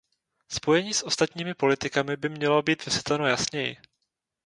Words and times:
Spojení 0.49 0.93
s 0.93 1.03
ostatními 1.03 1.53
politikami 1.53 2.17
by 2.17 2.29
mělo 2.29 2.61
být 2.61 2.85
vysvětleno 2.85 3.27
jasněji. 3.27 3.77